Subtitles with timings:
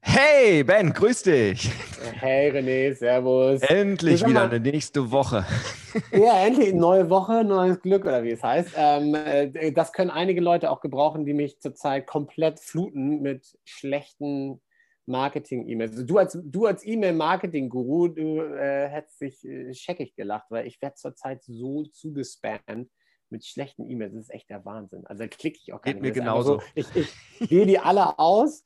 [0.00, 1.70] Hey Ben, grüß dich.
[2.14, 3.60] Hey René, servus.
[3.62, 5.44] Endlich wieder eine nächste Woche.
[6.12, 8.70] Ja, endlich neue Woche, neues Glück oder wie es heißt.
[8.76, 14.60] Ähm, äh, das können einige Leute auch gebrauchen, die mich zurzeit komplett fluten mit schlechten
[15.06, 15.92] Marketing-E-Mails.
[15.92, 20.80] Also du als, du als E-Mail-Marketing-Guru, du äh, hättest dich äh, scheckig gelacht, weil ich
[20.80, 22.90] werde zurzeit so zugespammt
[23.30, 24.14] mit schlechten E-Mails.
[24.14, 25.06] Das ist echt der Wahnsinn.
[25.06, 26.14] Also da klicke ich auch gar Geht nicht.
[26.14, 26.60] mir genauso.
[26.60, 28.64] So, ich, ich wähle die alle aus,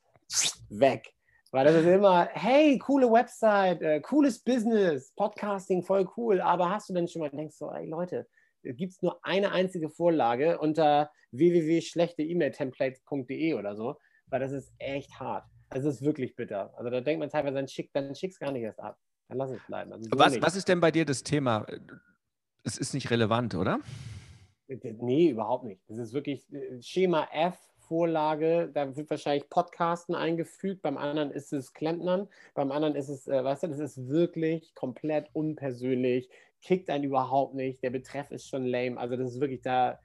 [0.69, 1.13] weg.
[1.53, 6.41] Weil das ist immer, hey, coole Website, äh, cooles Business, Podcasting, voll cool.
[6.41, 8.27] Aber hast du denn schon mal, denkst du, ey Leute,
[8.63, 15.45] gibt es nur eine einzige Vorlage unter www.schlechte-E-Mail-templates.de oder so, weil das ist echt hart.
[15.69, 16.75] Das ist wirklich bitter.
[16.75, 18.97] Also da denkt man teilweise, dann schick dann schick's gar nicht erst ab.
[19.27, 19.93] Dann lass es bleiben.
[19.93, 21.67] Also so was, was ist denn bei dir das Thema?
[22.63, 23.79] Es ist nicht relevant, oder?
[24.67, 25.87] Nee, überhaupt nicht.
[25.87, 27.55] Das ist wirklich äh, Schema F
[27.87, 33.27] Vorlage, da wird wahrscheinlich Podcasten eingefügt, beim anderen ist es Klempnern, beim anderen ist es,
[33.27, 36.29] äh, weißt du, das ist wirklich komplett unpersönlich,
[36.61, 39.99] kickt einen überhaupt nicht, der Betreff ist schon lame, also das ist wirklich da,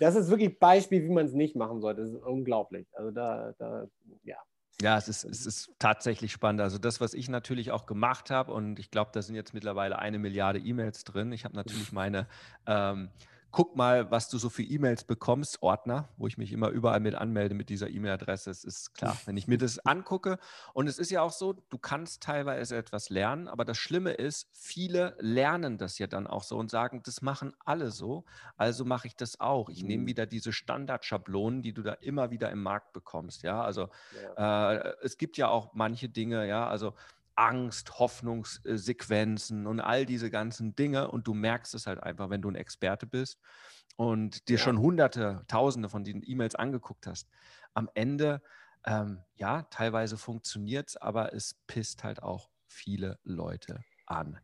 [0.00, 3.54] das ist wirklich Beispiel, wie man es nicht machen sollte, das ist unglaublich, also da,
[3.58, 3.86] da
[4.24, 4.36] ja.
[4.82, 6.60] Ja, es ist, es ist tatsächlich spannend.
[6.60, 9.98] Also das, was ich natürlich auch gemacht habe, und ich glaube, da sind jetzt mittlerweile
[9.98, 11.32] eine Milliarde E-Mails drin.
[11.32, 12.26] Ich habe natürlich meine
[12.66, 13.08] ähm,
[13.56, 17.14] guck mal, was du so für E-Mails bekommst, Ordner, wo ich mich immer überall mit
[17.14, 18.50] anmelde mit dieser E-Mail-Adresse.
[18.50, 20.38] Es ist klar, wenn ich mir das angucke.
[20.74, 24.50] Und es ist ja auch so, du kannst teilweise etwas lernen, aber das Schlimme ist,
[24.52, 28.26] viele lernen das ja dann auch so und sagen, das machen alle so,
[28.58, 29.70] also mache ich das auch.
[29.70, 30.08] Ich nehme mhm.
[30.08, 33.42] wieder diese Standardschablonen, die du da immer wieder im Markt bekommst.
[33.42, 33.88] Ja, also
[34.36, 34.72] ja.
[34.74, 36.92] Äh, es gibt ja auch manche Dinge, ja, also
[37.36, 41.10] Angst, Hoffnungssequenzen und all diese ganzen Dinge.
[41.10, 43.38] Und du merkst es halt einfach, wenn du ein Experte bist
[43.96, 44.62] und dir ja.
[44.62, 47.28] schon hunderte, tausende von diesen E-Mails angeguckt hast.
[47.74, 48.42] Am Ende,
[48.84, 54.38] ähm, ja, teilweise funktioniert es, aber es pisst halt auch viele Leute an.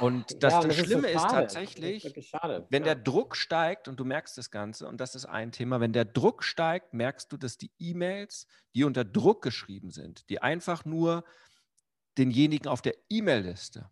[0.00, 2.32] Und das, ja, das, das Schlimme ist, so ist tatsächlich, ist
[2.68, 2.94] wenn ja.
[2.94, 6.04] der Druck steigt und du merkst das Ganze, und das ist ein Thema, wenn der
[6.04, 11.24] Druck steigt, merkst du, dass die E-Mails, die unter Druck geschrieben sind, die einfach nur
[12.18, 13.90] denjenigen auf der E-Mail-Liste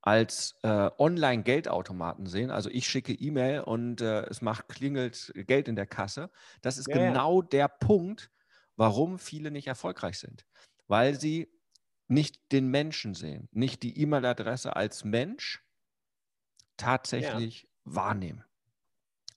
[0.00, 2.50] als äh, Online-Geldautomaten sehen.
[2.50, 6.30] Also ich schicke E-Mail und äh, es macht klingelt Geld in der Kasse.
[6.62, 7.48] Das ist ja, genau ja.
[7.48, 8.30] der Punkt,
[8.76, 10.46] warum viele nicht erfolgreich sind,
[10.86, 11.52] weil sie
[12.06, 15.62] nicht den Menschen sehen, nicht die E-Mail-Adresse als Mensch
[16.76, 17.68] tatsächlich ja.
[17.84, 18.44] wahrnehmen.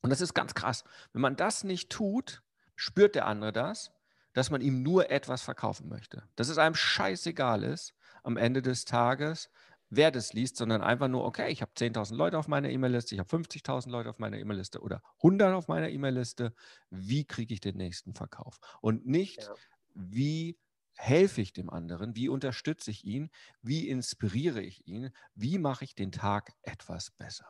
[0.01, 0.83] Und das ist ganz krass.
[1.11, 2.43] Wenn man das nicht tut,
[2.75, 3.91] spürt der andere das,
[4.33, 6.23] dass man ihm nur etwas verkaufen möchte.
[6.35, 7.93] Dass es einem scheißegal ist,
[8.23, 9.49] am Ende des Tages,
[9.89, 13.19] wer das liest, sondern einfach nur, okay, ich habe 10.000 Leute auf meiner E-Mail-Liste, ich
[13.19, 16.53] habe 50.000 Leute auf meiner E-Mail-Liste oder 100 auf meiner E-Mail-Liste.
[16.89, 18.57] Wie kriege ich den nächsten Verkauf?
[18.81, 19.53] Und nicht, ja.
[19.93, 20.57] wie
[20.95, 22.15] helfe ich dem anderen?
[22.15, 23.29] Wie unterstütze ich ihn?
[23.61, 25.11] Wie inspiriere ich ihn?
[25.35, 27.47] Wie mache ich den Tag etwas besser?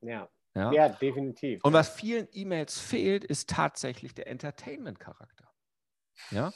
[0.00, 0.28] Ja.
[0.54, 1.64] Ja, ja definitiv.
[1.64, 5.51] Und was vielen E-Mails fehlt, ist tatsächlich der Entertainment-Charakter.
[6.30, 6.52] Ja,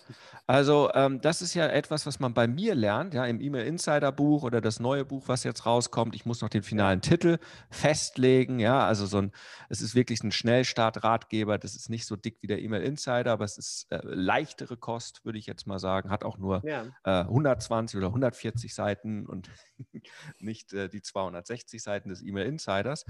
[0.47, 4.13] also ähm, das ist ja etwas, was man bei mir lernt, ja, im E-Mail Insider
[4.13, 6.15] Buch oder das neue Buch, was jetzt rauskommt.
[6.15, 7.39] Ich muss noch den finalen Titel
[7.71, 9.33] festlegen, ja, also so ein,
[9.69, 11.59] es ist wirklich ein Schnellstart-Ratgeber.
[11.59, 15.25] Das ist nicht so dick wie der E-Mail Insider, aber es ist äh, leichtere Kost,
[15.25, 16.11] würde ich jetzt mal sagen.
[16.11, 16.87] Hat auch nur ja.
[17.05, 19.51] äh, 120 oder 140 Seiten und
[20.39, 23.05] nicht äh, die 260 Seiten des E-Mail Insiders.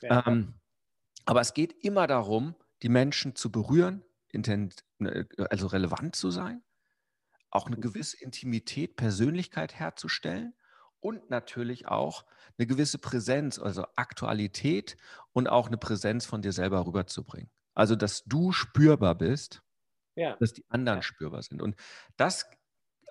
[0.00, 0.26] Ja.
[0.26, 0.54] Ähm,
[1.24, 6.62] aber es geht immer darum, die Menschen zu berühren, intent, ne, also relevant zu sein,
[7.50, 7.82] auch eine mhm.
[7.82, 10.54] gewisse Intimität, Persönlichkeit herzustellen
[11.00, 12.24] und natürlich auch
[12.58, 14.96] eine gewisse Präsenz, also Aktualität
[15.32, 17.50] und auch eine Präsenz von dir selber rüberzubringen.
[17.74, 19.62] Also, dass du spürbar bist,
[20.14, 20.36] ja.
[20.36, 21.02] dass die anderen ja.
[21.02, 21.62] spürbar sind.
[21.62, 21.76] Und
[22.16, 22.46] das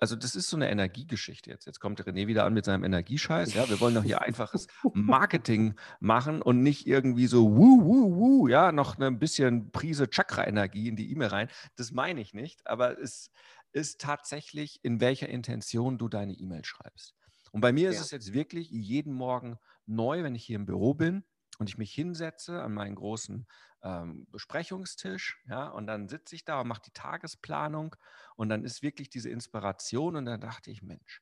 [0.02, 1.68] also das ist so eine Energiegeschichte jetzt.
[1.68, 3.54] Jetzt kommt René wieder an mit seinem Energiescheiß.
[3.54, 8.48] Ja, wir wollen doch hier einfaches Marketing machen und nicht irgendwie so wuh, wuh, wuh,
[8.48, 11.50] ja, noch ein bisschen Prise Chakra-Energie in die E-Mail rein.
[11.76, 13.30] Das meine ich nicht, aber es
[13.74, 17.14] ist tatsächlich, in welcher Intention du deine E-Mail schreibst.
[17.52, 17.90] Und bei mir ja.
[17.92, 21.24] ist es jetzt wirklich jeden Morgen neu, wenn ich hier im Büro bin
[21.58, 23.48] und ich mich hinsetze an meinen großen
[23.84, 27.96] ähm, Besprechungstisch, ja, und dann sitze ich da und mache die Tagesplanung
[28.36, 31.22] und dann ist wirklich diese Inspiration und dann dachte ich, Mensch,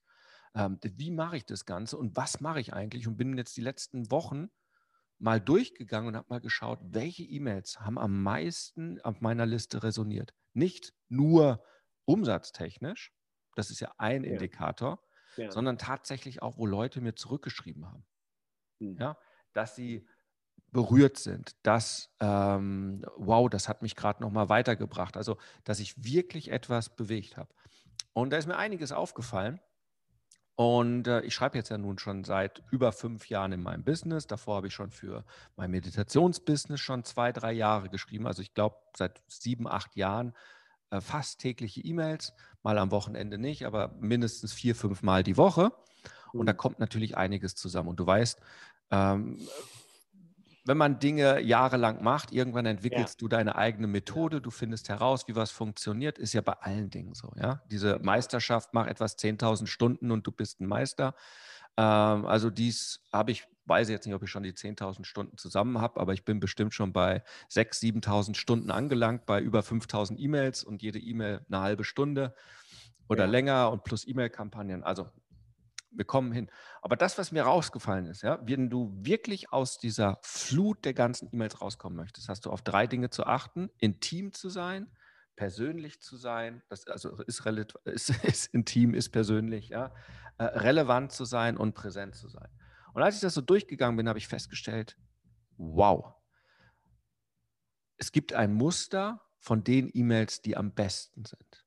[0.56, 3.62] ähm, wie mache ich das Ganze und was mache ich eigentlich und bin jetzt die
[3.62, 4.50] letzten Wochen
[5.20, 10.34] mal durchgegangen und habe mal geschaut, welche E-Mails haben am meisten auf meiner Liste resoniert.
[10.54, 11.64] Nicht nur
[12.06, 13.14] umsatztechnisch,
[13.56, 14.32] das ist ja ein ja.
[14.32, 15.04] Indikator,
[15.36, 15.52] ja.
[15.52, 18.06] sondern tatsächlich auch, wo Leute mir zurückgeschrieben haben.
[18.80, 18.98] Mhm.
[18.98, 19.18] Ja,
[19.54, 20.08] dass sie
[20.72, 25.18] berührt sind, dass, ähm, wow, das hat mich gerade nochmal weitergebracht.
[25.18, 27.50] Also, dass ich wirklich etwas bewegt habe.
[28.14, 29.60] Und da ist mir einiges aufgefallen.
[30.56, 34.28] Und äh, ich schreibe jetzt ja nun schon seit über fünf Jahren in meinem Business.
[34.28, 35.24] Davor habe ich schon für
[35.56, 38.28] mein Meditationsbusiness schon zwei, drei Jahre geschrieben.
[38.28, 40.34] Also ich glaube, seit sieben, acht Jahren
[40.92, 45.72] äh, fast tägliche E-Mails, mal am Wochenende nicht, aber mindestens vier, fünf Mal die Woche.
[46.34, 46.58] Und da mhm.
[46.58, 47.88] kommt natürlich einiges zusammen.
[47.88, 48.40] Und du weißt,
[48.92, 49.40] ähm,
[50.70, 53.26] wenn man Dinge jahrelang macht, irgendwann entwickelst ja.
[53.26, 57.16] du deine eigene Methode, du findest heraus, wie was funktioniert, ist ja bei allen Dingen
[57.16, 57.32] so.
[57.38, 57.64] Ja?
[57.72, 61.16] Diese Meisterschaft, mach etwas 10.000 Stunden und du bist ein Meister.
[61.76, 65.82] Ähm, also dies habe ich, weiß jetzt nicht, ob ich schon die 10.000 Stunden zusammen
[65.82, 70.64] habe, aber ich bin bestimmt schon bei 6.000, 7.000 Stunden angelangt, bei über 5.000 E-Mails
[70.64, 72.36] und jede E-Mail eine halbe Stunde
[73.08, 73.32] oder ja.
[73.32, 74.84] länger und plus E-Mail-Kampagnen.
[74.84, 75.10] Also
[75.92, 76.50] wir kommen hin.
[76.82, 81.30] Aber das, was mir rausgefallen ist, ja, wenn du wirklich aus dieser Flut der ganzen
[81.32, 84.92] E-Mails rauskommen möchtest, hast du auf drei Dinge zu achten: intim zu sein,
[85.36, 87.46] persönlich zu sein, das also ist,
[87.86, 89.94] ist, ist intim, ist persönlich, ja,
[90.38, 92.50] äh, relevant zu sein und präsent zu sein.
[92.94, 94.98] Und als ich das so durchgegangen bin, habe ich festgestellt,
[95.58, 96.14] wow,
[97.98, 101.66] es gibt ein Muster von den E-Mails, die am besten sind.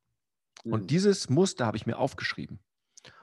[0.65, 0.87] Und mhm.
[0.87, 2.61] dieses Muster habe ich mir aufgeschrieben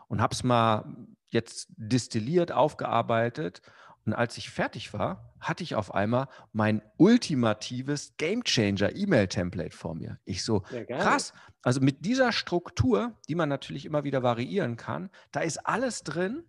[0.10, 0.84] und habe es mal
[1.30, 3.62] jetzt destilliert, aufgearbeitet.
[4.06, 9.96] Und als ich fertig war, hatte ich auf einmal mein ultimatives Game Changer E-Mail-Template vor
[9.96, 10.20] mir.
[10.26, 11.34] Ich so, ja, krass.
[11.62, 16.44] Also mit dieser Struktur, die man natürlich immer wieder variieren kann, da ist alles drin,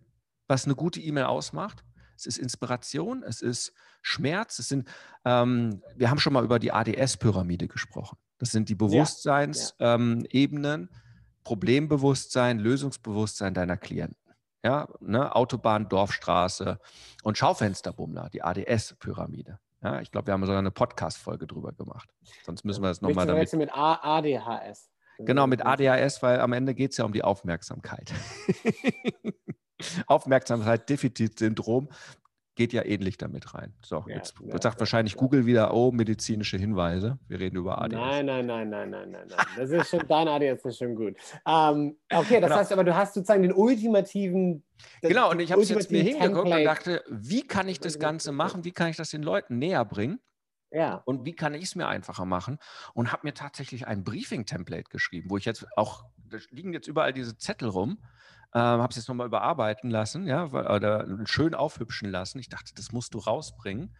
[0.47, 1.83] was eine gute E-Mail ausmacht.
[2.15, 4.87] Es ist Inspiration, es ist Schmerz, es sind,
[5.25, 8.17] ähm, wir haben schon mal über die ADS-Pyramide gesprochen.
[8.39, 9.69] Das sind die Bewusstseinsebenen.
[9.79, 9.95] Ja, ja.
[9.95, 10.89] ähm,
[11.43, 14.17] Problembewusstsein, Lösungsbewusstsein deiner Klienten.
[14.63, 15.35] Ja, ne?
[15.35, 16.79] Autobahn, Dorfstraße
[17.23, 19.59] und Schaufensterbummler, die ADS-Pyramide.
[19.83, 22.09] Ja, ich glaube, wir haben sogar eine Podcast-Folge drüber gemacht.
[22.43, 23.51] Sonst müssen wir das nochmal damit.
[23.53, 24.91] mit ADHS.
[25.17, 28.13] Genau, mit ADHS, weil am Ende geht es ja um die Aufmerksamkeit.
[30.05, 31.89] Aufmerksamkeit-Defizit-Syndrom
[32.61, 33.73] geht ja ähnlich damit rein.
[33.83, 37.17] So, ja, jetzt ja, sagt ja, wahrscheinlich Google wieder, oh, medizinische Hinweise.
[37.27, 37.95] Wir reden über ADS.
[37.95, 39.47] Nein, nein, nein, nein, nein, nein, nein.
[39.57, 41.15] Das ist schon, dein ADS ist schon gut.
[41.47, 42.55] Ähm, okay, das genau.
[42.57, 44.63] heißt aber, du hast sozusagen den ultimativen.
[45.01, 48.31] Genau, und ich habe es jetzt mir hingeguckt und dachte, wie kann ich das Ganze
[48.31, 48.63] machen?
[48.63, 50.19] Wie kann ich das den Leuten näher bringen?
[50.69, 51.01] Ja.
[51.05, 52.59] Und wie kann ich es mir einfacher machen?
[52.93, 57.11] Und habe mir tatsächlich ein Briefing-Template geschrieben, wo ich jetzt auch, da liegen jetzt überall
[57.11, 57.97] diese Zettel rum,
[58.53, 62.39] ähm, habe es jetzt nochmal überarbeiten lassen, ja, oder schön aufhübschen lassen.
[62.39, 63.95] Ich dachte, das musst du rausbringen.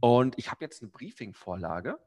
[0.00, 1.98] Und ich habe jetzt eine Briefing-Vorlage.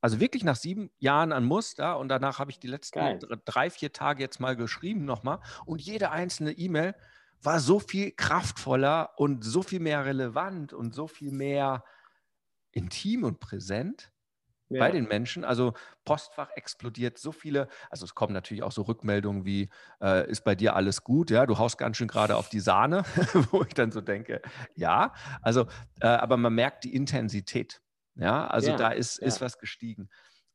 [0.00, 3.18] Also wirklich nach sieben Jahren an Muster und danach habe ich die letzten Geil.
[3.46, 5.40] drei, vier Tage jetzt mal geschrieben nochmal.
[5.64, 6.94] Und jede einzelne E-Mail
[7.42, 11.82] war so viel kraftvoller und so viel mehr relevant und so viel mehr
[12.72, 14.12] intim und präsent
[14.70, 14.80] ja.
[14.80, 15.44] bei den Menschen.
[15.44, 15.74] Also
[16.04, 19.68] Postfach explodiert so viele, also es kommen natürlich auch so Rückmeldungen wie,
[20.02, 21.30] äh, ist bei dir alles gut?
[21.30, 23.04] Ja, du haust ganz schön gerade auf die Sahne,
[23.50, 24.40] wo ich dann so denke,
[24.74, 25.12] ja,
[25.42, 25.66] also,
[26.00, 27.82] äh, aber man merkt die Intensität.
[28.16, 28.76] Ja, also ja.
[28.76, 29.46] da ist, ist ja.
[29.46, 30.08] was gestiegen.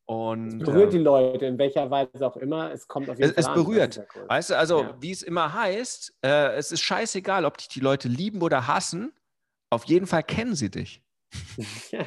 [0.08, 2.70] Und, es berührt die Leute in welcher Weise auch immer.
[2.70, 3.56] Es kommt auf jeden es, Fall.
[3.56, 4.06] Es berührt.
[4.14, 4.28] Cool.
[4.28, 8.06] Weißt du, also wie es immer heißt, äh, es ist scheißegal, ob dich die Leute
[8.06, 9.12] lieben oder hassen.
[9.68, 11.02] Auf jeden Fall kennen sie dich.
[11.90, 12.06] Ja,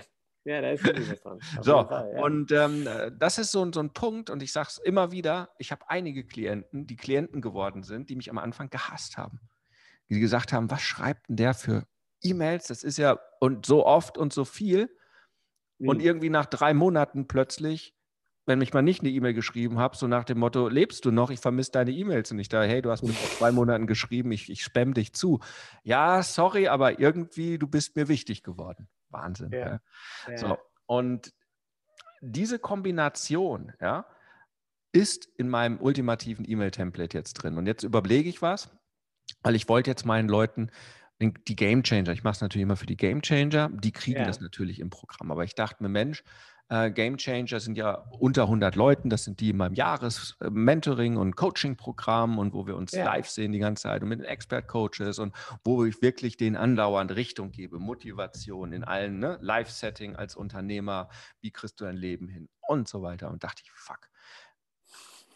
[0.62, 1.40] da ist was dran.
[1.62, 2.24] so, Fall, ja.
[2.24, 5.72] und ähm, das ist so, so ein Punkt, und ich sage es immer wieder: Ich
[5.72, 9.40] habe einige Klienten, die Klienten geworden sind, die mich am Anfang gehasst haben.
[10.10, 11.86] Die gesagt haben: Was schreibt denn der für
[12.22, 12.68] E-Mails?
[12.68, 14.90] Das ist ja und so oft und so viel.
[15.78, 15.90] Mhm.
[15.90, 17.96] Und irgendwie nach drei Monaten plötzlich
[18.50, 21.30] wenn ich mal nicht eine E-Mail geschrieben habe, so nach dem Motto, lebst du noch?
[21.30, 22.32] Ich vermisse deine E-Mails.
[22.32, 25.14] Und ich da, hey, du hast mir vor zwei Monaten geschrieben, ich, ich spamm dich
[25.14, 25.40] zu.
[25.84, 28.90] Ja, sorry, aber irgendwie, du bist mir wichtig geworden.
[29.12, 29.52] Wahnsinn.
[29.52, 29.80] Ja.
[30.28, 30.38] Ja.
[30.38, 30.58] So.
[30.86, 31.34] Und
[32.22, 34.06] diese Kombination, ja,
[34.92, 37.58] ist in meinem ultimativen E-Mail-Template jetzt drin.
[37.58, 38.70] Und jetzt überlege ich was,
[39.44, 40.72] weil ich wollte jetzt meinen Leuten
[41.22, 44.26] die Game Changer, ich mache es natürlich immer für die Game Changer, die kriegen ja.
[44.26, 45.32] das natürlich im Programm.
[45.32, 46.24] Aber ich dachte mir, Mensch,
[46.70, 51.36] äh, Game Changer sind ja unter 100 Leuten, das sind die in meinem Jahres-Mentoring- und
[51.36, 53.06] Coaching-Programm und wo wir uns ja.
[53.06, 57.16] live sehen die ganze Zeit und mit den Expert-Coaches und wo ich wirklich den andauernd
[57.16, 59.40] Richtung gebe, Motivation in allen ne?
[59.42, 61.10] Live-Setting als Unternehmer,
[61.42, 63.32] wie kriegst du dein Leben hin und so weiter.
[63.32, 64.10] Und dachte ich, fuck,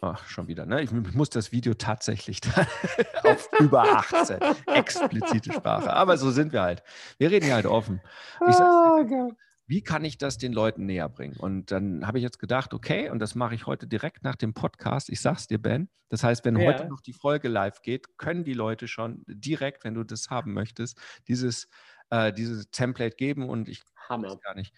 [0.06, 0.82] Ach, schon wieder, ne?
[0.82, 2.42] Ich muss das Video tatsächlich
[3.24, 4.38] auf über 18.
[4.68, 5.94] Explizite Sprache.
[5.94, 6.84] Aber so sind wir halt.
[7.18, 8.02] Wir reden hier halt offen.
[8.46, 9.32] Ich sag's, oh,
[9.65, 11.38] wie kann ich das den Leuten näher bringen?
[11.38, 14.53] Und dann habe ich jetzt gedacht, okay, und das mache ich heute direkt nach dem
[14.53, 15.10] Podcast.
[15.10, 15.89] Ich sag's dir, Ben.
[16.10, 16.67] Das heißt, wenn ja.
[16.67, 20.53] heute noch die Folge live geht, können die Leute schon direkt, wenn du das haben
[20.53, 21.67] möchtest, dieses,
[22.10, 24.29] äh, dieses Template geben und ich Hammer.
[24.29, 24.74] weiß gar nicht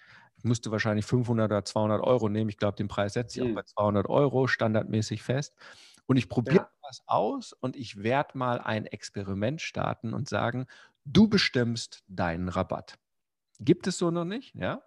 [0.46, 2.50] müsste wahrscheinlich 500 oder 200 Euro nehmen.
[2.50, 3.51] Ich glaube, den Preis setze ich mhm.
[3.51, 5.56] auch bei 200 Euro standardmäßig fest.
[6.06, 6.72] Und ich probiere ja.
[6.82, 10.68] was aus und ich werde mal ein Experiment starten und sagen,
[11.04, 13.00] du bestimmst deinen Rabatt.
[13.60, 14.82] Gibt es so noch nicht, ja?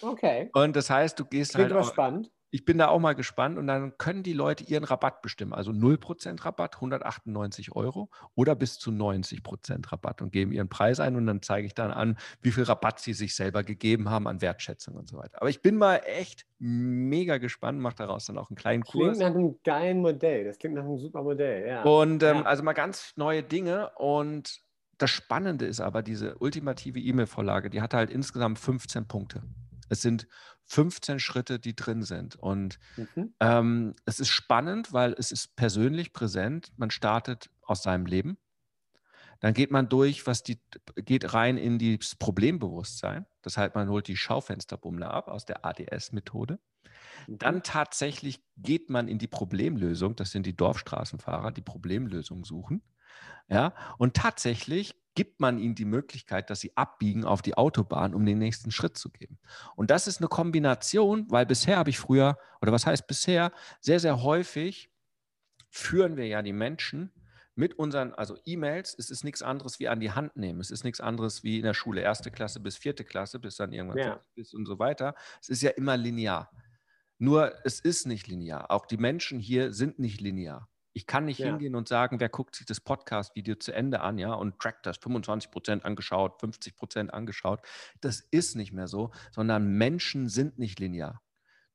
[0.00, 0.50] Okay.
[0.52, 1.82] Und das heißt, du gehst Klingt halt.
[1.82, 5.22] Auch, spannend ich bin da auch mal gespannt und dann können die Leute ihren Rabatt
[5.22, 5.52] bestimmen.
[5.52, 11.16] Also 0% Rabatt, 198 Euro oder bis zu 90% Rabatt und geben ihren Preis ein
[11.16, 14.40] und dann zeige ich dann an, wie viel Rabatt sie sich selber gegeben haben an
[14.40, 15.40] Wertschätzung und so weiter.
[15.40, 19.18] Aber ich bin mal echt mega gespannt, mache daraus dann auch einen kleinen Kurs.
[19.18, 21.82] Klingt nach einem geilen Modell, das klingt nach einem super Modell, ja.
[21.82, 22.42] Und ähm, ja.
[22.42, 24.63] also mal ganz neue Dinge und
[24.98, 29.42] das Spannende ist aber, diese ultimative E-Mail-Vorlage, die hat halt insgesamt 15 Punkte.
[29.88, 30.26] Es sind
[30.64, 32.36] 15 Schritte, die drin sind.
[32.36, 33.34] Und mhm.
[33.40, 36.72] ähm, es ist spannend, weil es ist persönlich präsent.
[36.76, 38.38] Man startet aus seinem Leben.
[39.40, 40.58] Dann geht man durch, was die,
[40.96, 43.26] geht rein in das Problembewusstsein.
[43.42, 46.58] Das heißt, man holt die Schaufensterbummler ab aus der ADS-Methode.
[47.26, 47.38] Mhm.
[47.38, 50.16] Dann tatsächlich geht man in die Problemlösung.
[50.16, 52.82] Das sind die Dorfstraßenfahrer, die Problemlösung suchen.
[53.48, 58.26] Ja, und tatsächlich gibt man ihnen die Möglichkeit, dass sie abbiegen auf die Autobahn, um
[58.26, 59.38] den nächsten Schritt zu geben.
[59.76, 64.00] Und das ist eine Kombination, weil bisher habe ich früher, oder was heißt bisher, sehr,
[64.00, 64.90] sehr häufig
[65.70, 67.12] führen wir ja die Menschen
[67.54, 70.60] mit unseren, also E-Mails, es ist nichts anderes wie an die Hand nehmen.
[70.60, 73.72] Es ist nichts anderes wie in der Schule, erste Klasse bis vierte Klasse, bis dann
[73.72, 74.20] irgendwann ja.
[74.34, 75.14] bis und so weiter.
[75.40, 76.50] Es ist ja immer linear.
[77.18, 78.72] Nur es ist nicht linear.
[78.72, 80.68] Auch die Menschen hier sind nicht linear.
[80.94, 81.46] Ich kann nicht ja.
[81.46, 84.96] hingehen und sagen, wer guckt sich das Podcast-Video zu Ende an, ja, und trackt das
[84.98, 87.60] 25 Prozent angeschaut, 50 Prozent angeschaut.
[88.00, 91.20] Das ist nicht mehr so, sondern Menschen sind nicht linear.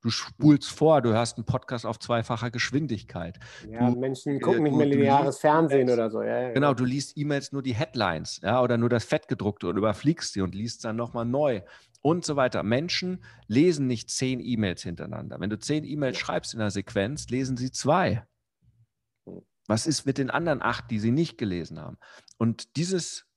[0.01, 3.38] Du spulst vor, du hörst einen Podcast auf zweifacher Geschwindigkeit.
[3.69, 6.21] Ja, du, Menschen äh, gucken nicht mehr lineares Fernsehen oder so.
[6.21, 9.75] Ja, ja, genau, du liest E-Mails nur die Headlines ja, oder nur das Fettgedruckte und
[9.75, 11.61] überfliegst sie und liest dann nochmal neu
[12.01, 12.63] und so weiter.
[12.63, 15.38] Menschen lesen nicht zehn E-Mails hintereinander.
[15.41, 18.25] Wenn du zehn E-Mails schreibst in einer Sequenz, lesen sie zwei.
[19.69, 21.99] Was ist mit den anderen acht, die Sie nicht gelesen haben?
[22.38, 23.27] Und dieses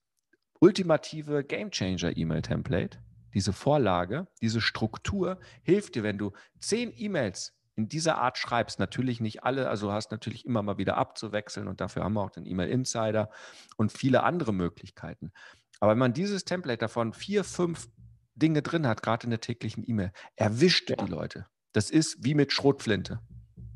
[0.60, 2.98] ultimative Game Changer E-Mail-Template,
[3.34, 9.20] diese Vorlage, diese Struktur hilft dir, wenn du zehn E-Mails in dieser Art schreibst, natürlich
[9.20, 12.46] nicht alle, also hast natürlich immer mal wieder abzuwechseln und dafür haben wir auch den
[12.46, 13.28] E-Mail Insider
[13.76, 15.32] und viele andere Möglichkeiten.
[15.80, 17.90] Aber wenn man dieses Template davon vier, fünf
[18.34, 20.96] Dinge drin hat, gerade in der täglichen E-Mail, erwischt ja.
[20.96, 21.46] die Leute.
[21.74, 23.20] Das ist wie mit Schrotflinte.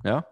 [0.04, 0.26] Ja.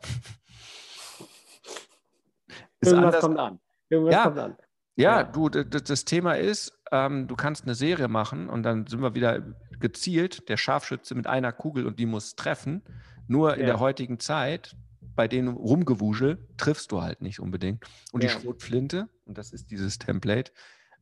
[2.86, 3.60] Irgendwas kommt an.
[3.88, 4.56] Irgendwas ja, kommt an.
[4.96, 9.02] Ja, ja, du, das Thema ist, ähm, du kannst eine Serie machen und dann sind
[9.02, 9.42] wir wieder
[9.80, 12.82] gezielt, der Scharfschütze mit einer Kugel und die muss treffen.
[13.26, 13.56] Nur ja.
[13.56, 17.84] in der heutigen Zeit, bei denen Rumgewuschel, triffst du halt nicht unbedingt.
[18.12, 20.52] Und die Schrotflinte, und das ist dieses Template,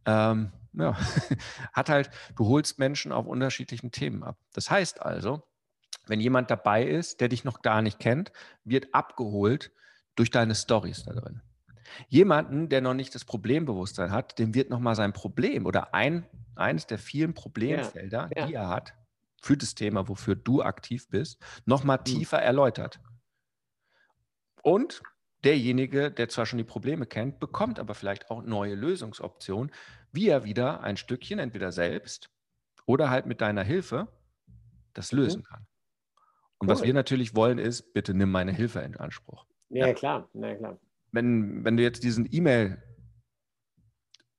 [0.06, 0.96] ähm, ja,
[1.72, 4.38] hat halt, du holst Menschen auf unterschiedlichen Themen ab.
[4.54, 5.42] Das heißt also,
[6.06, 8.32] wenn jemand dabei ist, der dich noch gar nicht kennt,
[8.64, 9.70] wird abgeholt
[10.16, 11.42] durch deine Stories da drin.
[12.08, 16.86] Jemanden, der noch nicht das Problembewusstsein hat, dem wird nochmal sein Problem oder ein, eines
[16.86, 18.46] der vielen Problemfelder, ja, ja.
[18.46, 18.94] die er hat,
[19.40, 22.04] für das Thema, wofür du aktiv bist, nochmal mhm.
[22.04, 23.00] tiefer erläutert.
[24.62, 25.02] Und
[25.44, 29.72] derjenige, der zwar schon die Probleme kennt, bekommt aber vielleicht auch neue Lösungsoptionen,
[30.12, 32.30] wie er wieder ein Stückchen entweder selbst
[32.86, 34.08] oder halt mit deiner Hilfe
[34.94, 35.18] das mhm.
[35.18, 35.66] lösen kann.
[36.58, 36.74] Und cool.
[36.74, 39.46] was wir natürlich wollen, ist, bitte nimm meine Hilfe in Anspruch.
[39.70, 39.94] Ja, ja.
[39.94, 40.78] klar, ja, klar
[41.12, 42.82] wenn, wenn du jetzt diesen E-Mail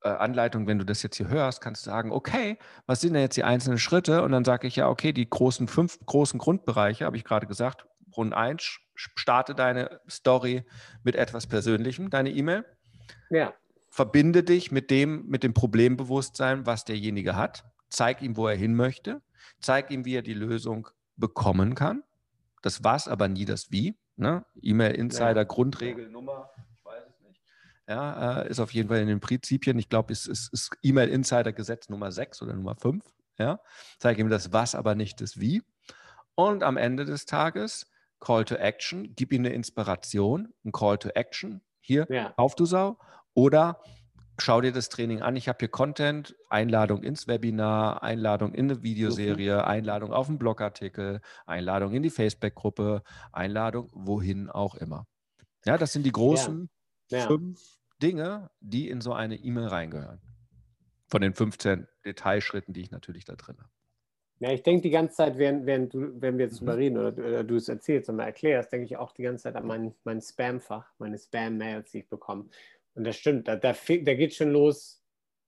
[0.03, 3.21] äh, Anleitung, wenn du das jetzt hier hörst, kannst du sagen, okay, was sind denn
[3.21, 4.23] jetzt die einzelnen Schritte?
[4.23, 7.85] Und dann sage ich ja, okay, die großen fünf großen Grundbereiche, habe ich gerade gesagt,
[8.15, 10.65] Rund 1, starte deine Story
[11.03, 12.65] mit etwas Persönlichem, deine E-Mail.
[13.29, 13.53] Ja.
[13.89, 17.63] Verbinde dich mit dem, mit dem Problembewusstsein, was derjenige hat.
[17.89, 19.21] Zeig ihm, wo er hin möchte.
[19.61, 22.03] Zeig ihm, wie er die Lösung bekommen kann.
[22.61, 23.97] Das was, aber nie das Wie.
[24.15, 24.45] Ne?
[24.61, 25.43] E-Mail-Insider, ja.
[25.43, 27.41] Grundregelnummer, ich weiß es nicht.
[27.87, 31.89] Ja, äh, ist auf jeden Fall in den Prinzipien, ich glaube, es ist, ist E-Mail-Insider-Gesetz
[31.89, 33.03] Nummer 6 oder Nummer 5.
[33.37, 33.59] Ja?
[33.99, 35.63] Zeige ihm das Was, aber nicht das Wie.
[36.35, 37.87] Und am Ende des Tages
[38.19, 41.61] Call to Action, gib ihm eine Inspiration, ein Call to Action.
[41.81, 42.33] Hier, ja.
[42.37, 42.97] auf du Sau.
[43.33, 43.81] Oder
[44.37, 45.35] schau dir das Training an.
[45.35, 51.21] Ich habe hier Content, Einladung ins Webinar, Einladung in eine Videoserie, Einladung auf einen Blogartikel,
[51.45, 55.07] Einladung in die Facebook-Gruppe, Einladung wohin auch immer.
[55.65, 56.69] Ja, das sind die großen
[57.09, 57.19] ja.
[57.19, 57.27] Ja.
[57.27, 57.61] fünf
[58.01, 60.21] Dinge, die in so eine E-Mail reingehören.
[61.07, 63.69] Von den 15 Detailschritten, die ich natürlich da drin habe.
[64.39, 66.65] Ja, ich denke die ganze Zeit, während, während, du, wenn wir jetzt mhm.
[66.65, 69.43] drüber reden oder, oder, du es erzählst und mal erklärst, denke ich auch die ganze
[69.43, 72.49] Zeit an mein, mein Spam-Fach, meine Spam-Mails, die ich bekomme.
[72.95, 75.01] Und das stimmt, da, da, da geht schon los,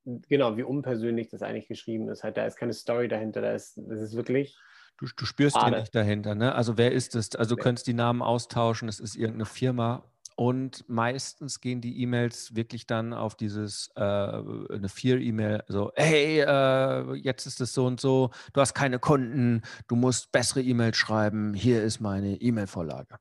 [0.04, 2.24] genau, wie unpersönlich das eigentlich geschrieben ist.
[2.24, 4.58] Halt, da ist keine Story dahinter, da ist, das ist wirklich.
[4.98, 6.56] Du, du spürst den nicht dahinter, ne?
[6.56, 7.36] Also wer ist es?
[7.36, 12.56] Also du könntest die Namen austauschen, es ist irgendeine Firma und meistens gehen die E-Mails
[12.56, 18.00] wirklich dann auf dieses, äh, eine Fear-E-Mail, so, hey, äh, jetzt ist es so und
[18.02, 23.18] so, du hast keine Kunden, du musst bessere E-Mails schreiben, hier ist meine E-Mail-Vorlage.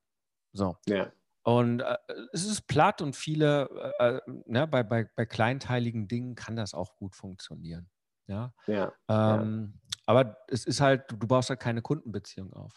[0.52, 0.76] So.
[0.86, 1.12] Ja.
[1.44, 1.96] Und äh,
[2.32, 6.96] es ist platt und viele, äh, ne, bei, bei, bei kleinteiligen Dingen kann das auch
[6.96, 7.88] gut funktionieren.
[8.26, 8.54] Ja.
[8.66, 9.96] ja, ähm, ja.
[10.06, 12.72] Aber es ist halt, du baust halt keine Kundenbeziehung auf.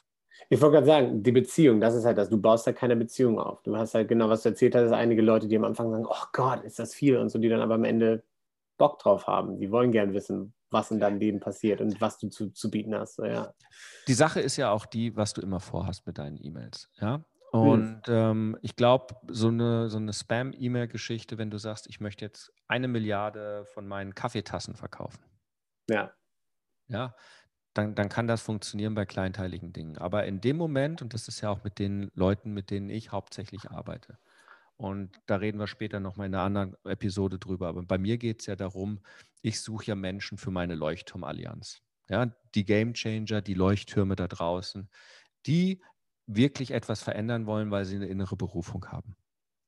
[0.50, 2.30] Ich wollte gerade sagen, die Beziehung, das ist halt das.
[2.30, 3.64] Du baust halt keine Beziehung auf.
[3.64, 6.26] Du hast halt genau, was du erzählt hast, einige Leute, die am Anfang sagen, oh
[6.34, 8.24] Gott, ist das viel und so, die dann aber am Ende
[8.78, 9.58] Bock drauf haben.
[9.60, 12.94] Die wollen gern wissen, was in deinem Leben passiert und was du zu, zu bieten
[12.94, 13.16] hast.
[13.16, 13.54] So, ja.
[14.08, 16.90] Die Sache ist ja auch die, was du immer vorhast mit deinen E-Mails.
[17.00, 17.24] Ja?
[17.52, 17.62] Hm.
[17.62, 22.52] Und ähm, ich glaube, so eine, so eine Spam-E-Mail-Geschichte, wenn du sagst, ich möchte jetzt
[22.68, 25.24] eine Milliarde von meinen Kaffeetassen verkaufen.
[25.90, 26.12] Ja.
[26.88, 27.16] Ja,
[27.74, 29.98] dann, dann kann das funktionieren bei kleinteiligen Dingen.
[29.98, 33.12] Aber in dem Moment, und das ist ja auch mit den Leuten, mit denen ich
[33.12, 34.18] hauptsächlich arbeite,
[34.78, 37.68] und da reden wir später nochmal in einer anderen Episode drüber.
[37.68, 39.00] Aber bei mir geht es ja darum,
[39.42, 41.82] ich suche ja Menschen für meine Leuchtturmallianz.
[42.10, 44.88] Ja, die Game Changer, die Leuchttürme da draußen,
[45.46, 45.82] die
[46.28, 49.16] wirklich etwas verändern wollen, weil sie eine innere Berufung haben.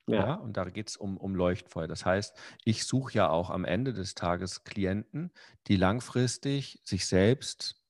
[0.07, 0.27] Ja.
[0.27, 1.87] ja und da geht es um, um Leuchtfeuer.
[1.87, 5.31] Das heißt, ich suche ja auch am Ende des Tages Klienten,
[5.67, 7.81] die langfristig sich selbst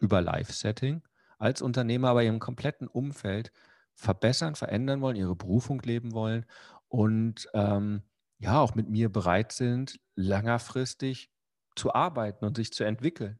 [0.00, 1.02] über Live-Setting
[1.38, 3.52] als Unternehmer aber ihrem kompletten Umfeld
[3.94, 6.46] verbessern, verändern wollen, ihre Berufung leben wollen
[6.88, 8.02] und ähm,
[8.38, 11.30] ja auch mit mir bereit sind, längerfristig
[11.74, 13.38] zu arbeiten und sich zu entwickeln.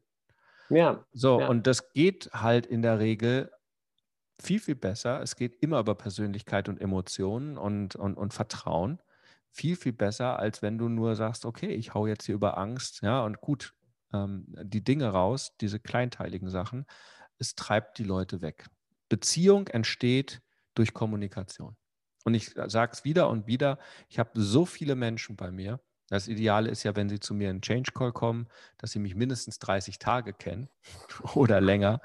[0.69, 1.05] Ja.
[1.11, 1.47] So, ja.
[1.47, 3.51] und das geht halt in der Regel
[4.41, 5.21] viel, viel besser.
[5.21, 9.01] Es geht immer über Persönlichkeit und Emotionen und, und, und Vertrauen.
[9.51, 13.01] Viel, viel besser, als wenn du nur sagst, okay, ich hau jetzt hier über Angst,
[13.01, 13.73] ja, und gut,
[14.13, 16.85] ähm, die Dinge raus, diese kleinteiligen Sachen.
[17.37, 18.67] Es treibt die Leute weg.
[19.09, 20.41] Beziehung entsteht
[20.75, 21.75] durch Kommunikation.
[22.25, 26.27] Und ich sage es wieder und wieder, ich habe so viele Menschen bei mir, das
[26.27, 29.59] Ideale ist ja, wenn Sie zu mir in Change Call kommen, dass Sie mich mindestens
[29.59, 30.69] 30 Tage kennen
[31.35, 32.01] oder länger,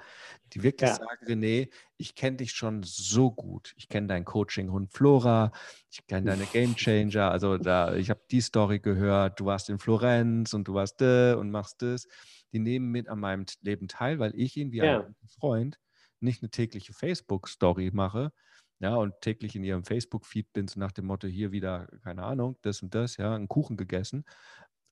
[0.52, 0.96] die wirklich ja.
[0.96, 3.72] sagen, René, ich kenne dich schon so gut.
[3.76, 5.52] Ich kenne dein Coaching-Hund Flora,
[5.90, 7.30] ich kenne deine Game Changer.
[7.30, 11.34] Also da, ich habe die Story gehört, du warst in Florenz und du warst da
[11.34, 12.06] und machst das.
[12.52, 15.00] Die nehmen mit an meinem Leben teil, weil ich ihnen wie ja.
[15.00, 15.78] ein Freund
[16.20, 18.32] nicht eine tägliche Facebook-Story mache,
[18.80, 22.56] ja, und täglich in ihrem Facebook-Feed bin, so nach dem Motto, hier wieder, keine Ahnung,
[22.62, 24.24] das und das, ja, einen Kuchen gegessen,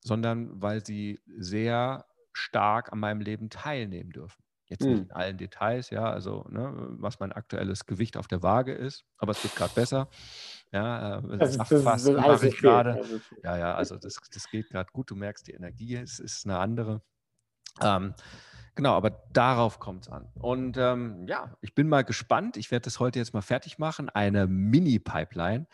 [0.01, 4.43] sondern weil sie sehr stark an meinem Leben teilnehmen dürfen.
[4.65, 5.03] Jetzt nicht hm.
[5.03, 9.33] in allen Details, ja, also ne, was mein aktuelles Gewicht auf der Waage ist, aber
[9.33, 10.09] es wird gerade besser.
[10.71, 13.03] Ja, äh, das, das mache ich gerade.
[13.43, 15.11] Ja, ja, also das, das geht gerade gut.
[15.11, 17.03] Du merkst, die Energie ist, ist eine andere.
[17.81, 18.15] Ähm,
[18.75, 20.27] Genau, aber darauf kommt es an.
[20.35, 22.57] Und ähm, ja, ich bin mal gespannt.
[22.57, 24.09] Ich werde das heute jetzt mal fertig machen.
[24.09, 25.67] Eine Mini-Pipeline,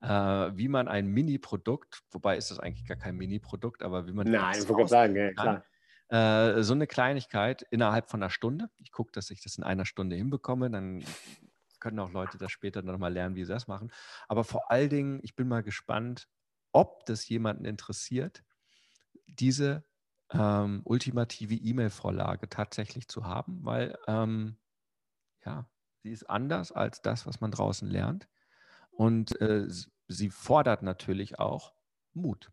[0.00, 4.30] äh, wie man ein Mini-Produkt, wobei ist das eigentlich gar kein Mini-Produkt, aber wie man.
[4.30, 5.64] Nein, ich wollte sagen, ja, klar.
[6.08, 8.70] Äh, so eine Kleinigkeit innerhalb von einer Stunde.
[8.78, 10.70] Ich gucke, dass ich das in einer Stunde hinbekomme.
[10.70, 11.04] Dann
[11.80, 13.92] können auch Leute das später noch mal lernen, wie sie das machen.
[14.28, 16.28] Aber vor allen Dingen, ich bin mal gespannt,
[16.72, 18.44] ob das jemanden interessiert,
[19.26, 19.84] diese
[20.32, 24.56] ähm, ultimative E-Mail-Vorlage tatsächlich zu haben, weil ähm,
[25.44, 25.68] ja,
[26.02, 28.28] sie ist anders als das, was man draußen lernt.
[28.90, 29.66] Und äh,
[30.08, 31.74] sie fordert natürlich auch
[32.14, 32.50] Mut,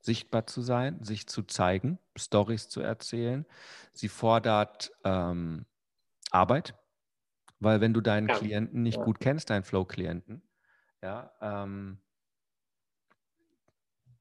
[0.00, 3.44] sichtbar zu sein, sich zu zeigen, Stories zu erzählen.
[3.92, 5.66] Sie fordert ähm,
[6.30, 6.74] Arbeit,
[7.58, 8.36] weil wenn du deinen ja.
[8.36, 9.04] Klienten nicht ja.
[9.04, 10.42] gut kennst, deinen Flow-Klienten,
[11.02, 12.00] ja, ähm,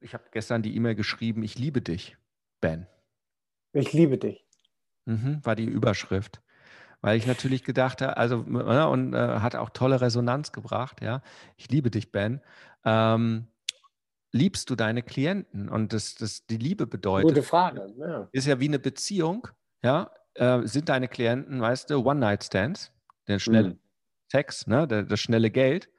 [0.02, 2.18] ich habe gestern die E-Mail geschrieben, ich liebe dich.
[2.62, 2.88] Ben.
[3.74, 4.46] Ich liebe dich.
[5.06, 6.42] Mhm, war die Überschrift.
[7.02, 11.22] weil ich natürlich gedacht habe, also ne, und äh, hat auch tolle Resonanz gebracht, ja.
[11.56, 12.42] Ich liebe dich, Ben.
[12.84, 13.48] Ähm,
[14.32, 15.70] liebst du deine Klienten?
[15.70, 17.30] Und das, das die Liebe bedeutet.
[17.30, 17.88] Gute Frage.
[17.98, 18.28] Ja.
[18.32, 19.48] Ist ja wie eine Beziehung,
[19.82, 20.12] ja.
[20.36, 22.92] Äh, sind deine Klienten, weißt du, One-Night-Stands,
[23.28, 23.80] der schnelle mhm.
[24.32, 25.90] Sex, ne, der, das schnelle Geld?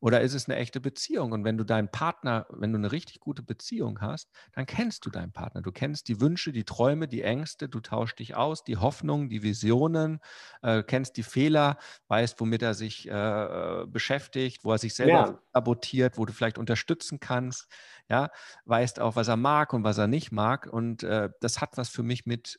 [0.00, 1.32] Oder ist es eine echte Beziehung?
[1.32, 5.10] Und wenn du deinen Partner, wenn du eine richtig gute Beziehung hast, dann kennst du
[5.10, 5.60] deinen Partner.
[5.60, 9.42] Du kennst die Wünsche, die Träume, die Ängste, du tauschst dich aus, die Hoffnungen, die
[9.42, 10.20] Visionen,
[10.62, 11.76] äh, kennst die Fehler,
[12.08, 15.38] weißt, womit er sich äh, beschäftigt, wo er sich selber ja.
[15.52, 17.68] sabotiert, wo du vielleicht unterstützen kannst.
[18.08, 18.30] Ja,
[18.64, 20.66] weißt auch, was er mag und was er nicht mag.
[20.66, 22.58] Und äh, das hat was für mich mit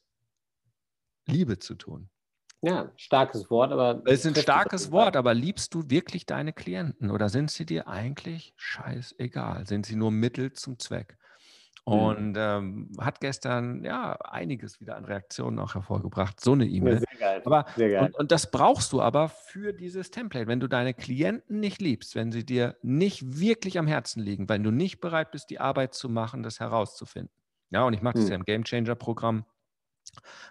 [1.26, 2.10] Liebe zu tun.
[2.62, 4.04] Ja, starkes Wort, aber.
[4.06, 7.88] Es ist ein starkes Wort, aber liebst du wirklich deine Klienten oder sind sie dir
[7.88, 9.66] eigentlich scheißegal?
[9.66, 11.18] Sind sie nur Mittel zum Zweck?
[11.88, 11.94] Mhm.
[11.94, 17.00] Und ähm, hat gestern ja einiges wieder an Reaktionen auch hervorgebracht, so eine E-Mail.
[17.00, 17.42] Sehr geil.
[17.44, 18.06] Aber, Sehr geil.
[18.06, 20.46] Und, und, das brauchst du aber für dieses Template.
[20.46, 24.62] Wenn du deine Klienten nicht liebst, wenn sie dir nicht wirklich am Herzen liegen, wenn
[24.62, 27.32] du nicht bereit bist, die Arbeit zu machen, das herauszufinden.
[27.72, 28.30] Ja, und ich mache das mhm.
[28.30, 29.46] ja im Game Changer Programm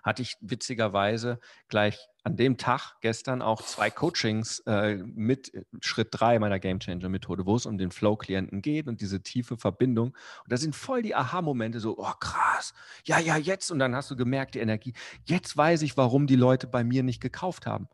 [0.02, 6.08] hatte ich witzigerweise gleich an dem Tag gestern auch zwei Coachings äh, mit äh, Schritt
[6.10, 10.08] drei meiner Game Changer Methode, wo es um den Flow-Klienten geht und diese tiefe Verbindung.
[10.08, 13.70] Und da sind voll die Aha-Momente so, oh krass, ja, ja, jetzt.
[13.70, 14.92] Und dann hast du gemerkt, die Energie,
[15.24, 17.88] jetzt weiß ich, warum die Leute bei mir nicht gekauft haben.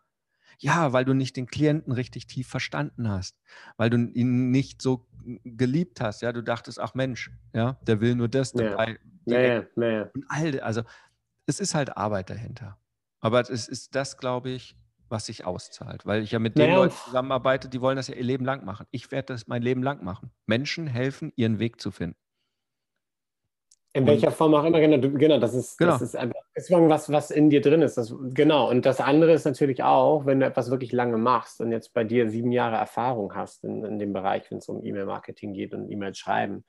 [0.58, 3.36] Ja, weil du nicht den Klienten richtig tief verstanden hast,
[3.76, 5.06] weil du ihn nicht so
[5.44, 6.22] geliebt hast.
[6.22, 8.52] Ja, du dachtest, ach Mensch, ja, der will nur das.
[8.54, 8.70] Ja.
[8.70, 10.82] Dabei, ja, ja, Und all, also
[11.46, 12.78] es ist halt Arbeit dahinter.
[13.20, 14.76] Aber es ist das, glaube ich,
[15.08, 16.04] was sich auszahlt.
[16.04, 16.76] Weil ich ja mit den naja.
[16.76, 18.86] Leuten zusammenarbeite, die wollen das ja ihr Leben lang machen.
[18.90, 20.30] Ich werde das mein Leben lang machen.
[20.46, 22.16] Menschen helfen, ihren Weg zu finden.
[23.92, 25.92] In und welcher Form auch immer, genau, genau das ist, genau.
[25.92, 27.96] das ist einfach ist was, was in dir drin ist.
[27.96, 28.68] Das, genau.
[28.68, 32.04] Und das andere ist natürlich auch, wenn du etwas wirklich lange machst und jetzt bei
[32.04, 35.90] dir sieben Jahre Erfahrung hast in, in dem Bereich, wenn es um E-Mail-Marketing geht und
[35.90, 36.64] E-Mails schreiben,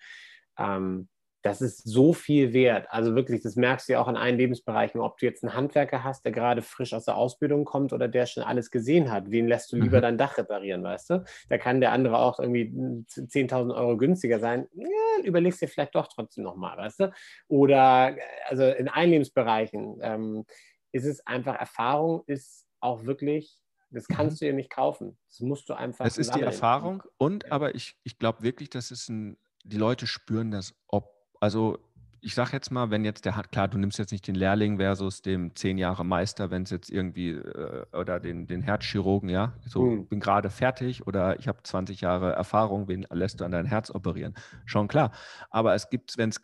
[0.57, 1.09] ähm,
[1.43, 2.87] das ist so viel wert.
[2.89, 6.03] Also wirklich, das merkst du ja auch in allen Lebensbereichen, ob du jetzt einen Handwerker
[6.03, 9.29] hast, der gerade frisch aus der Ausbildung kommt oder der schon alles gesehen hat.
[9.31, 10.01] Wen lässt du lieber mhm.
[10.01, 11.25] dein Dach reparieren, weißt du?
[11.49, 12.71] Da kann der andere auch irgendwie
[13.07, 14.67] 10.000 Euro günstiger sein.
[14.73, 17.13] Ja, überlegst dir vielleicht doch trotzdem nochmal, weißt du?
[17.47, 18.15] Oder
[18.47, 20.45] also in allen Lebensbereichen ähm,
[20.91, 24.39] ist es einfach, Erfahrung ist auch wirklich das kannst mhm.
[24.39, 25.17] du dir nicht kaufen.
[25.29, 26.05] Das musst du einfach.
[26.05, 30.07] Es ist die Erfahrung und aber ich, ich glaube wirklich, dass es ein, die Leute
[30.07, 31.79] spüren das, ob also
[32.19, 34.77] ich sage jetzt mal, wenn jetzt der hat, klar, du nimmst jetzt nicht den Lehrling
[34.77, 39.53] versus dem zehn Jahre Meister, wenn es jetzt irgendwie, äh, oder den, den Herzchirurgen, ja,
[39.65, 40.07] so mhm.
[40.07, 43.91] bin gerade fertig oder ich habe 20 Jahre Erfahrung, wen lässt du an dein Herz
[43.91, 44.35] operieren?
[44.65, 45.11] Schon klar.
[45.49, 46.41] Aber es gibt, wenn es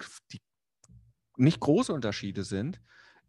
[1.37, 2.79] nicht große Unterschiede sind,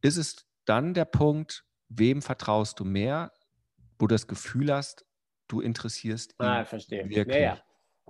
[0.03, 3.33] ist es dann der Punkt, wem vertraust du mehr,
[3.99, 5.07] wo du das Gefühl hast,
[5.49, 7.09] du interessierst ihn ah, verstehe.
[7.09, 7.27] wirklich.
[7.27, 7.59] Naja,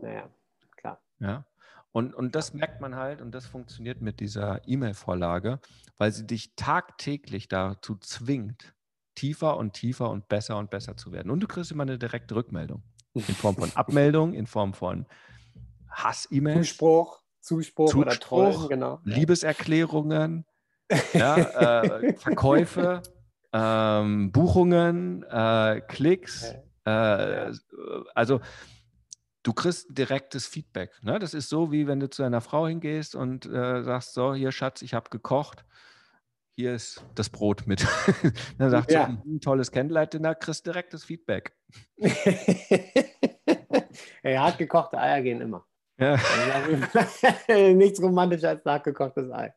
[0.00, 0.30] naja,
[0.76, 1.00] klar.
[1.18, 1.44] Ja.
[1.94, 5.60] Und, und das merkt man halt und das funktioniert mit dieser E-Mail-Vorlage,
[5.96, 8.74] weil sie dich tagtäglich dazu zwingt,
[9.14, 11.30] tiefer und tiefer und besser und besser zu werden.
[11.30, 12.82] Und du kriegst immer eine direkte Rückmeldung
[13.14, 15.06] in Form von Abmeldung, in Form von
[15.88, 16.66] Hass-E-Mails.
[16.66, 19.00] Zuspruch, Zuspruch, Zuspruch oder Trollen, genau.
[19.04, 20.46] Liebeserklärungen,
[21.12, 23.02] ja, äh, Verkäufe,
[23.52, 26.56] ähm, Buchungen, äh, Klicks.
[26.84, 27.52] Äh,
[28.16, 28.40] also
[29.44, 30.90] du kriegst direktes Feedback.
[31.02, 31.20] Ne?
[31.20, 34.50] Das ist so, wie wenn du zu einer Frau hingehst und äh, sagst, so, hier
[34.50, 35.64] Schatz, ich habe gekocht,
[36.56, 37.86] hier ist das Brot mit.
[38.58, 39.06] Dann sagt ja.
[39.06, 41.56] sie, ein tolles Candlelight-Dinner, kriegst direktes Feedback.
[44.22, 45.64] ja, hart gekochte Eier gehen immer.
[45.96, 46.18] Ja.
[47.72, 49.54] Nichts romantischer als nachgekochtes Ei.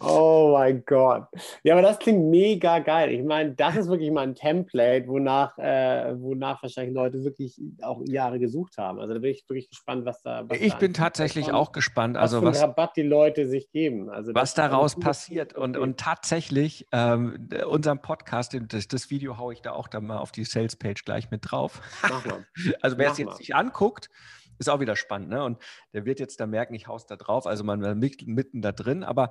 [0.00, 1.28] Oh mein Gott.
[1.62, 3.10] Ja, aber das klingt mega geil.
[3.10, 8.02] Ich meine, das ist wirklich mal ein Template, wonach, äh, wonach wahrscheinlich Leute wirklich auch
[8.04, 9.00] Jahre gesucht haben.
[9.00, 10.44] Also da bin ich wirklich gespannt, was da.
[10.46, 12.18] Was ich da bin tatsächlich auch gespannt.
[12.18, 14.10] Also was, was Rabatt die Leute sich geben.
[14.10, 15.54] Also was daraus passiert.
[15.54, 20.18] Und, und tatsächlich, ähm, unserem Podcast, das, das Video haue ich da auch dann mal
[20.18, 21.80] auf die Sales-Page gleich mit drauf.
[22.82, 24.10] also wer es jetzt nicht anguckt,
[24.58, 25.28] ist auch wieder spannend.
[25.28, 25.42] Ne?
[25.44, 27.46] Und der wird jetzt da merken, ich haus da drauf.
[27.46, 29.04] Also man war mitten da drin.
[29.04, 29.30] Aber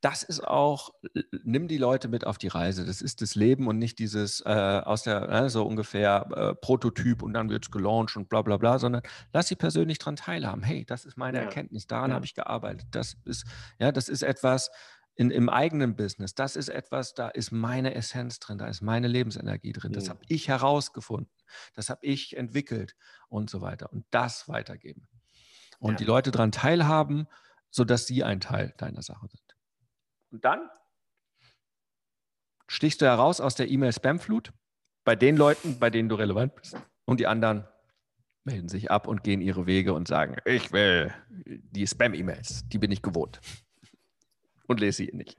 [0.00, 0.90] das ist auch,
[1.42, 2.84] nimm die Leute mit auf die Reise.
[2.84, 4.48] Das ist das Leben und nicht dieses äh,
[4.84, 8.56] aus der, äh, so ungefähr äh, Prototyp und dann wird es gelauncht und bla bla
[8.58, 9.02] bla, sondern
[9.32, 10.62] lass sie persönlich daran teilhaben.
[10.62, 11.44] Hey, das ist meine ja.
[11.44, 12.14] Erkenntnis, daran ja.
[12.14, 12.86] habe ich gearbeitet.
[12.92, 13.44] Das ist,
[13.80, 14.70] ja, das ist etwas,
[15.16, 19.08] in, im eigenen Business, das ist etwas, da ist meine Essenz drin, da ist meine
[19.08, 19.92] Lebensenergie drin.
[19.92, 21.28] Das habe ich herausgefunden,
[21.74, 22.96] das habe ich entwickelt
[23.28, 23.92] und so weiter.
[23.92, 25.08] Und das weitergeben.
[25.78, 25.96] Und ja.
[25.98, 27.28] die Leute daran teilhaben,
[27.70, 29.56] sodass sie ein Teil deiner Sache sind.
[30.30, 30.68] Und dann
[32.66, 34.52] stichst du heraus aus der E-Mail-Spam-Flut
[35.04, 36.76] bei den Leuten, bei denen du relevant bist.
[37.04, 37.66] Und die anderen
[38.44, 42.90] melden sich ab und gehen ihre Wege und sagen, ich will die Spam-E-Mails, die bin
[42.90, 43.40] ich gewohnt.
[44.66, 45.38] Und lese sie nicht.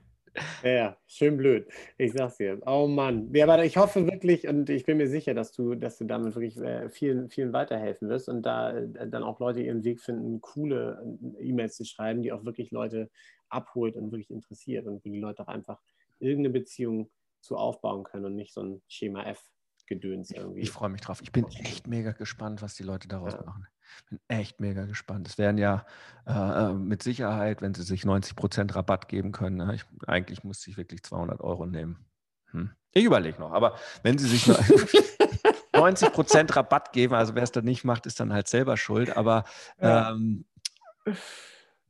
[0.62, 1.68] Ja, schön blöd.
[1.98, 2.60] Ich sag's dir.
[2.66, 3.32] Oh Mann.
[3.34, 6.34] Ja, aber ich hoffe wirklich und ich bin mir sicher, dass du, dass du damit
[6.34, 10.40] wirklich äh, vielen, vielen weiterhelfen wirst und da äh, dann auch Leute ihren Weg finden,
[10.40, 11.02] coole
[11.38, 13.10] äh, E-Mails zu schreiben, die auch wirklich Leute
[13.48, 15.80] abholt und wirklich interessiert und wo die Leute auch einfach
[16.20, 19.50] irgendeine Beziehung zu aufbauen können und nicht so ein Schema F
[19.90, 20.60] Gedöns irgendwie.
[20.60, 21.20] Ich freue mich drauf.
[21.20, 23.42] Ich bin echt mega gespannt, was die Leute daraus ja.
[23.42, 23.66] machen.
[24.08, 25.28] Bin echt mega gespannt.
[25.28, 25.84] Es werden ja
[26.26, 29.74] äh, mit Sicherheit, wenn sie sich 90 Prozent Rabatt geben können, ne?
[29.74, 32.04] ich, eigentlich muss ich wirklich 200 Euro nehmen.
[32.50, 32.70] Hm.
[32.92, 34.50] Ich überlege noch, aber wenn sie sich
[35.72, 39.16] 90 Prozent Rabatt geben, also wer es dann nicht macht, ist dann halt selber schuld.
[39.16, 39.44] Aber
[39.78, 40.44] ähm,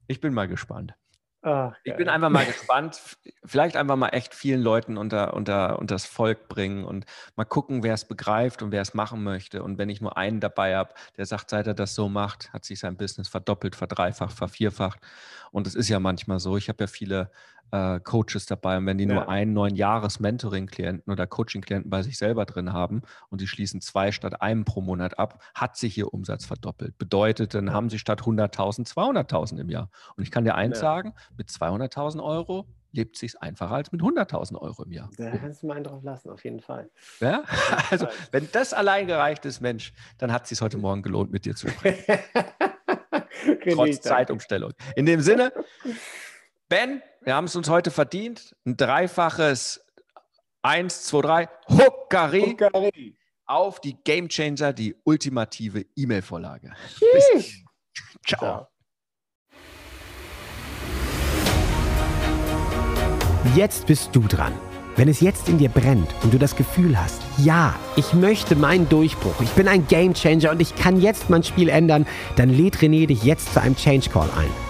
[0.07, 0.95] ich bin mal gespannt.
[1.43, 3.01] Ach, ich bin einfach mal gespannt,
[3.45, 7.83] vielleicht einfach mal echt vielen Leuten unter, unter, unter das Volk bringen und mal gucken,
[7.83, 9.63] wer es begreift und wer es machen möchte.
[9.63, 12.65] Und wenn ich nur einen dabei habe, der sagt, seit er das so macht, hat
[12.65, 15.01] sich sein Business verdoppelt, verdreifacht, vervierfacht.
[15.51, 17.31] Und es ist ja manchmal so, ich habe ja viele
[17.73, 18.77] äh, Coaches dabei.
[18.77, 19.15] Und wenn die ja.
[19.15, 24.13] nur einen neuen Jahres-Mentoring-Klienten oder Coaching-Klienten bei sich selber drin haben und die schließen zwei
[24.13, 26.99] statt einem pro Monat ab, hat sich ihr Umsatz verdoppelt.
[26.99, 29.91] Bedeutet, dann haben sie statt 100.000 200.000 im Jahr.
[30.17, 30.83] Und ich kann dir eins ja.
[30.83, 35.11] sagen, mit 200.000 Euro lebt sich einfacher als mit 100.000 Euro im Jahr.
[35.17, 36.91] Da kannst du mal einen drauf lassen, auf jeden Fall.
[37.21, 37.45] Ja?
[37.91, 41.45] Also, wenn das allein gereicht ist, Mensch, dann hat es sich heute Morgen gelohnt, mit
[41.45, 42.19] dir zu sprechen.
[43.73, 44.73] Trotz Zeitumstellung.
[44.97, 45.53] In dem Sinne,
[46.71, 48.55] Ben, wir haben es uns heute verdient.
[48.65, 49.85] Ein dreifaches
[50.63, 56.73] 1, 2, 3, Huckari auf die Game Changer, die ultimative E-Mail-Vorlage.
[58.25, 58.39] Ciao.
[58.39, 58.69] Ciao.
[63.57, 64.53] Jetzt bist du dran.
[64.95, 68.89] Wenn es jetzt in dir brennt und du das Gefühl hast, ja, ich möchte meinen
[68.89, 72.07] Durchbruch, ich bin ein Game Changer und ich kann jetzt mein Spiel ändern,
[72.37, 74.70] dann lädt René dich jetzt zu einem Change Call ein.